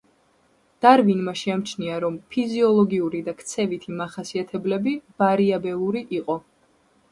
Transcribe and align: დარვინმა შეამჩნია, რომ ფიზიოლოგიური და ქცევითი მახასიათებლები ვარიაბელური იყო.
დარვინმა 0.85 1.33
შეამჩნია, 1.41 1.99
რომ 2.05 2.17
ფიზიოლოგიური 2.37 3.21
და 3.29 3.37
ქცევითი 3.43 3.95
მახასიათებლები 4.01 4.97
ვარიაბელური 5.23 6.05
იყო. 6.21 6.43